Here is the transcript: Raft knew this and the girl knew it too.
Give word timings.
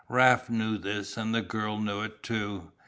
Raft 0.09 0.49
knew 0.49 0.79
this 0.79 1.15
and 1.15 1.31
the 1.35 1.43
girl 1.43 1.77
knew 1.77 2.01
it 2.01 2.23
too. 2.23 2.71